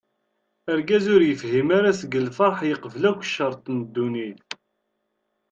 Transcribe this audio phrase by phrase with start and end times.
[0.71, 4.43] Argaz ur yefhim ara seg lferḥ yeqbel akk ccerṭ n dunnit.